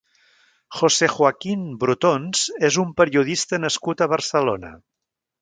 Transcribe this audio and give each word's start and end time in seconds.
José 0.77 1.09
Joaquín 1.17 1.67
Brotons 1.83 2.47
és 2.71 2.79
un 2.85 2.97
periodista 3.03 3.61
nascut 3.67 4.03
a 4.03 4.09
Barcelona. 4.17 4.75